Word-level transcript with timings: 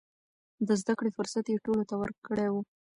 د 0.67 0.69
زده 0.81 0.93
کړې 0.99 1.11
فرصت 1.17 1.45
يې 1.51 1.63
ټولو 1.65 1.83
ته 1.89 1.95
ورکړی 2.01 2.47
و. 2.49 2.55